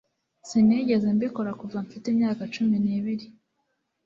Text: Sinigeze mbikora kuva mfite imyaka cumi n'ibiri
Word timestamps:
Sinigeze 0.47 1.05
mbikora 1.15 1.51
kuva 1.61 1.77
mfite 1.85 2.05
imyaka 2.13 2.41
cumi 2.53 2.75
n'ibiri 2.83 3.25